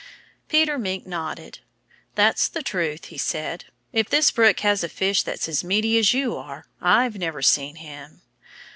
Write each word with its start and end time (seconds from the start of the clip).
Peter 0.47 0.79
Mink 0.79 1.05
nodded. 1.05 1.59
"That's 2.15 2.47
the 2.47 2.63
truth," 2.63 3.05
he 3.13 3.19
said. 3.19 3.65
"If 3.93 4.09
this 4.09 4.31
brook 4.31 4.61
has 4.61 4.83
a 4.83 4.89
fish 4.89 5.21
that's 5.21 5.47
as 5.47 5.63
meaty 5.63 5.95
as 5.99 6.11
you 6.11 6.35
are, 6.37 6.65
I've 6.81 7.19
never 7.19 7.43
seen 7.43 7.75
him." 7.75 8.23